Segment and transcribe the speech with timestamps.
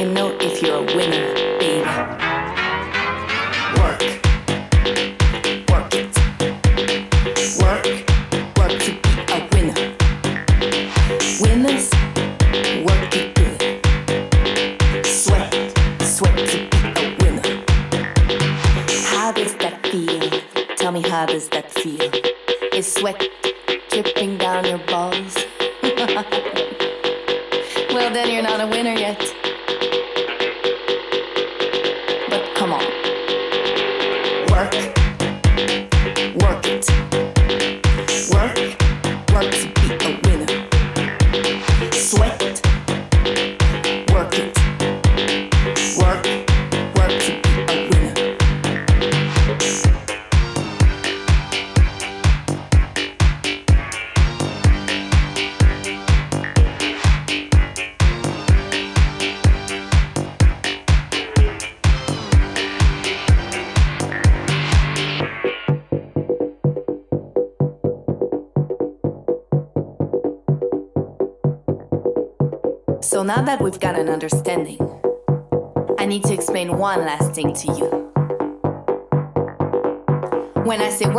[0.00, 1.49] can know if you're a winner.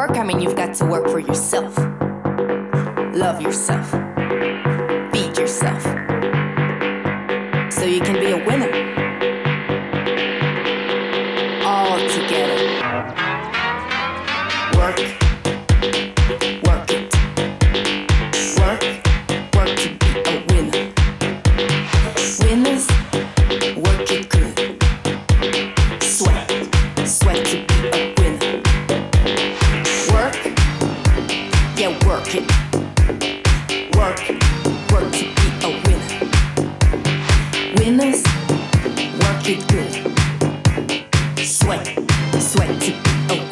[0.02, 1.78] work, I mean you've got to work for yourself.
[3.14, 3.81] Love yourself.
[39.32, 39.94] work it good.
[41.46, 41.88] Sweat,
[42.40, 43.51] sweat.